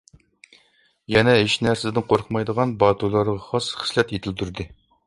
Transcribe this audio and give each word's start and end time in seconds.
يەنە 1.17 1.35
ھېچ 1.41 1.57
نەرسىدىن 1.67 2.07
قورقمايدىغان 2.15 2.75
باتۇرلارغا 2.85 3.39
خاس 3.51 3.71
خىسلەت 3.85 4.17
يېتىلدۈردى. 4.19 4.73